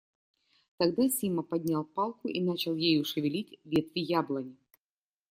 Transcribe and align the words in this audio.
Тогда 0.77 1.07
Сима 1.09 1.43
поднял 1.43 1.85
палку 1.85 2.27
и 2.27 2.41
начал 2.41 2.73
ею 2.73 3.05
шевелить 3.05 3.59
ветви 3.63 3.99
яблони. 4.01 4.55